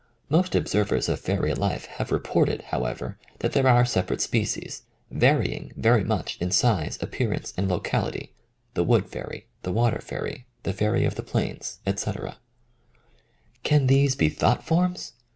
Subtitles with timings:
[0.29, 4.81] Most observers of fairy life have reported, however, that there are sep arate species,
[5.11, 8.33] varying very much in size, ap 55 THE COMING OF THE FAIRIES pearance, and locality—
[8.73, 12.39] the wood fairy, the water fairy, the fairy of the plains, etc.
[13.61, 15.13] Can these be thought forms?